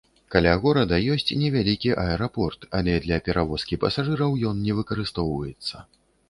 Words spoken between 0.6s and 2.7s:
горада ёсць невялікі аэрапорт,